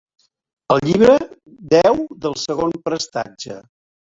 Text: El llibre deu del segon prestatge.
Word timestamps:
El 0.75 0.81
llibre 0.87 1.17
deu 1.75 2.01
del 2.25 2.39
segon 2.45 2.75
prestatge. 2.89 3.63